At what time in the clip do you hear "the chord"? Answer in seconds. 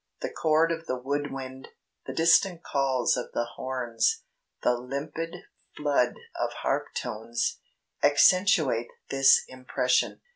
0.21-0.71